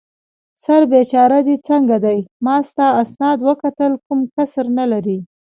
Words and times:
سر 0.63 0.81
بېچاره 0.91 1.39
دې 1.47 1.55
څنګه 1.67 1.97
دی؟ 2.05 2.19
ما 2.45 2.55
ستا 2.69 2.87
اسناد 3.03 3.37
وکتل، 3.49 3.91
کوم 4.05 4.19
کسر 4.35 4.65
نه 4.77 4.85
لرې. 4.91 5.17